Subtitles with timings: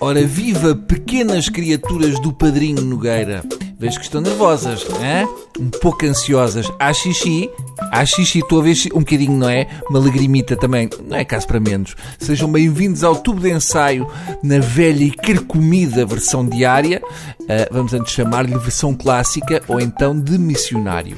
[0.00, 3.42] Ora, viva pequenas criaturas do Padrinho Nogueira.
[3.80, 5.28] Vejo que estão nervosas, hein?
[5.58, 6.70] um pouco ansiosas.
[6.78, 7.50] Há xixi,
[7.90, 9.66] há xixi, estou a ver um bocadinho, não é?
[9.90, 11.96] Uma lagrimita também, não é caso para menos.
[12.16, 14.06] Sejam bem-vindos ao tubo de ensaio
[14.40, 17.02] na velha e carcomida versão diária.
[17.40, 21.16] Uh, vamos antes chamar-lhe versão clássica ou então de missionário.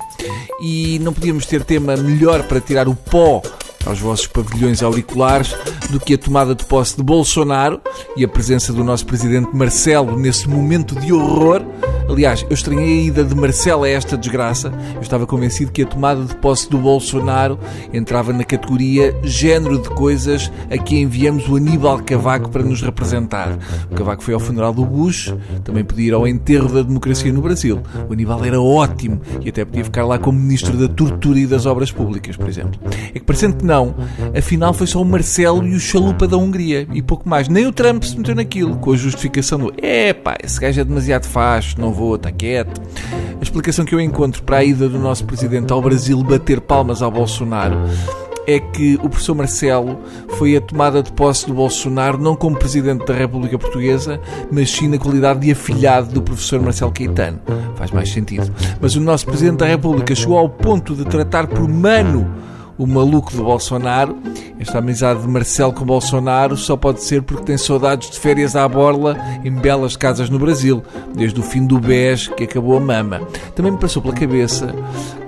[0.62, 3.42] E não podíamos ter tema melhor para tirar o pó
[3.84, 5.54] aos vossos pavilhões auriculares
[5.90, 7.80] do que a tomada de posse de Bolsonaro
[8.16, 11.62] e a presença do nosso presidente Marcelo nesse momento de horror
[12.10, 14.72] Aliás, eu estranhei a ida de Marcelo a esta desgraça.
[14.96, 17.58] Eu estava convencido que a tomada de posse do Bolsonaro
[17.92, 23.56] entrava na categoria género de coisas a que enviamos o Aníbal Cavaco para nos representar.
[23.90, 27.40] O Cavaco foi ao funeral do Bush, também podia ir ao enterro da democracia no
[27.40, 27.80] Brasil.
[28.08, 31.64] O Aníbal era ótimo e até podia ficar lá como ministro da tortura e das
[31.64, 32.80] obras públicas, por exemplo.
[33.14, 33.94] É que parecendo que não,
[34.36, 37.48] afinal foi só o Marcelo e o chalupa da Hungria e pouco mais.
[37.48, 41.26] Nem o Trump se meteu naquilo, com a justificação do é esse gajo é demasiado
[41.26, 42.80] facho, não vou, está quieto.
[43.38, 47.02] A explicação que eu encontro para a ida do nosso presidente ao Brasil bater palmas
[47.02, 47.76] ao Bolsonaro
[48.46, 49.98] é que o professor Marcelo
[50.30, 54.88] foi a tomada de posse do Bolsonaro não como presidente da República Portuguesa, mas sim
[54.88, 57.40] na qualidade de afilhado do professor Marcelo Caetano.
[57.76, 58.52] Faz mais sentido.
[58.80, 62.28] Mas o nosso presidente da República chegou ao ponto de tratar por mano
[62.80, 64.16] o maluco do Bolsonaro.
[64.58, 68.66] Esta amizade de Marcelo com Bolsonaro só pode ser porque tem saudades de férias à
[68.66, 70.82] borla em belas casas no Brasil,
[71.14, 73.20] desde o fim do BES que acabou a mama.
[73.54, 74.74] Também me passou pela cabeça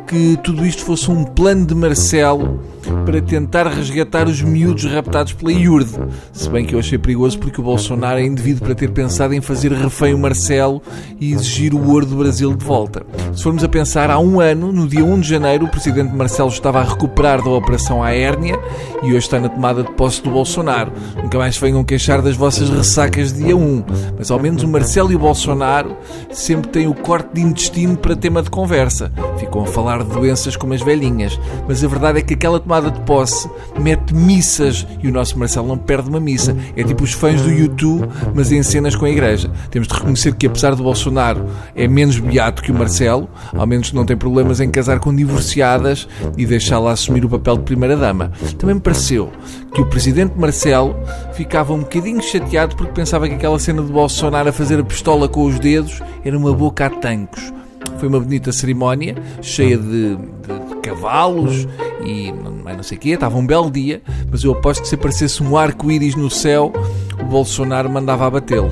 [0.06, 2.60] que tudo isto fosse um plano de Marcelo
[3.04, 5.90] para tentar resgatar os miúdos raptados pela IURD.
[6.32, 9.40] Se bem que eu achei perigoso porque o Bolsonaro é indivíduo para ter pensado em
[9.40, 10.82] fazer refém o Marcelo
[11.20, 13.04] e exigir o ouro do Brasil de volta.
[13.34, 16.48] Se formos a pensar, há um ano, no dia 1 de janeiro, o presidente Marcelo
[16.48, 18.58] estava a recuperar da operação à hérnia
[19.02, 20.92] e hoje está na tomada de posse do Bolsonaro.
[21.22, 23.84] Nunca mais venham queixar das vossas ressacas de dia 1,
[24.18, 25.96] mas ao menos o Marcelo e o Bolsonaro
[26.30, 29.12] sempre têm o corte de intestino para tema de conversa.
[29.38, 32.81] Ficam a falar de doenças como as velhinhas, mas a verdade é que aquela tomada
[32.82, 33.48] tomada de posse
[33.78, 36.56] mete missas e o nosso Marcelo não perde uma missa.
[36.76, 39.50] É tipo os fãs do YouTube, mas em cenas com a igreja.
[39.70, 43.92] Temos de reconhecer que, apesar do Bolsonaro é menos beato que o Marcelo, ao menos
[43.92, 48.32] não tem problemas em casar com divorciadas e deixá-la assumir o papel de primeira-dama.
[48.58, 49.30] Também me pareceu
[49.74, 50.96] que o presidente Marcelo
[51.32, 55.28] ficava um bocadinho chateado porque pensava que aquela cena de Bolsonaro a fazer a pistola
[55.28, 57.52] com os dedos era uma boca a tancos.
[57.98, 61.66] Foi uma bonita cerimónia, cheia de, de cavalos
[62.04, 63.10] e não sei o quê.
[63.10, 66.72] Estava um belo dia, mas eu aposto que se aparecesse um arco-íris no céu,
[67.20, 68.70] o Bolsonaro mandava abatê-lo.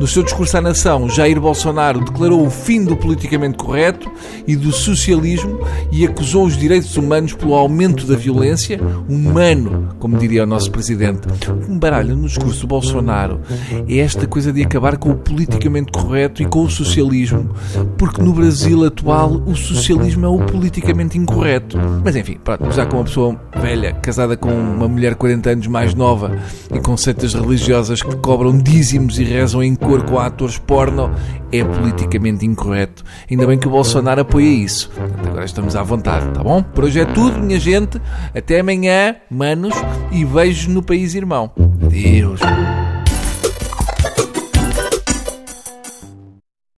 [0.00, 4.10] No seu discurso à nação, Jair Bolsonaro declarou o fim do politicamente correto
[4.46, 5.60] e do socialismo
[5.92, 11.28] e acusou os direitos humanos pelo aumento da violência, humano, como diria o nosso presidente.
[11.28, 13.40] O que me baralha no discurso do Bolsonaro
[13.88, 17.50] é esta coisa de acabar com o politicamente correto e com o socialismo,
[17.96, 21.78] porque no Brasil atual o socialismo é o politicamente incorreto.
[22.04, 25.94] Mas enfim, pronto, já com uma pessoa velha, casada com uma mulher 40 anos mais
[25.94, 26.36] nova
[26.74, 31.10] e com seitas religiosas que cobram dízimos e rezam em cor com atores porno,
[31.50, 33.04] é politicamente incorreto.
[33.30, 34.90] Ainda bem que o Bolsonaro apoia isso.
[34.90, 36.62] Portanto, agora estamos à vontade, tá bom?
[36.62, 38.00] Por hoje é tudo, minha gente.
[38.34, 39.74] Até amanhã, manos,
[40.10, 41.50] e beijos no país irmão.
[41.84, 42.40] Adeus.